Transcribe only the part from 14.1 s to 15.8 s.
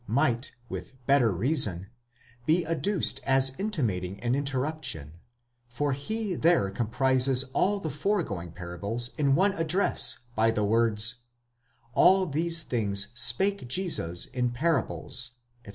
in parables, etc.